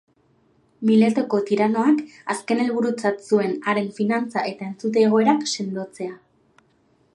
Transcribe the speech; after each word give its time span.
Miletoko 0.89 1.39
tiranoak 1.49 2.01
azken 2.35 2.63
helburutzat 2.63 3.21
zuen 3.27 3.53
haren 3.73 3.93
finantza- 3.99 4.47
eta 4.53 4.69
entzute-egoerak 4.71 5.49
sendotzea. 5.55 6.19